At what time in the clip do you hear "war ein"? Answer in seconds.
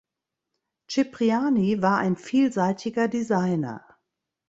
1.83-2.15